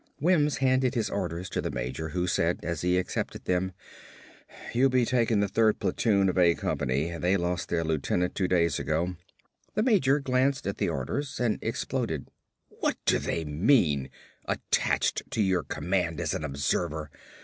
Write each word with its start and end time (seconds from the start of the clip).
Wims 0.19 0.57
handed 0.57 0.95
his 0.95 1.11
orders 1.11 1.47
to 1.51 1.61
the 1.61 1.69
major 1.69 2.09
who 2.09 2.25
said 2.25 2.61
as 2.63 2.81
he 2.81 2.97
accepted 2.97 3.45
them, 3.45 3.71
"You'll 4.73 4.89
be 4.89 5.05
taking 5.05 5.41
the 5.41 5.47
third 5.47 5.77
platoon 5.79 6.27
of 6.27 6.39
A 6.39 6.55
company. 6.55 7.15
They 7.19 7.37
lost 7.37 7.69
their 7.69 7.83
lieutenant 7.83 8.33
two 8.33 8.47
days 8.47 8.79
ago." 8.79 9.15
The 9.75 9.83
major 9.83 10.17
glanced 10.17 10.65
at 10.65 10.77
the 10.77 10.89
orders 10.89 11.39
and 11.39 11.59
exploded. 11.61 12.29
"What 12.69 12.97
do 13.05 13.19
they 13.19 13.45
mean, 13.45 14.09
'attached 14.45 15.29
to 15.29 15.41
your 15.43 15.61
command 15.61 16.19
as 16.19 16.33
an 16.33 16.43
observer'? 16.43 17.11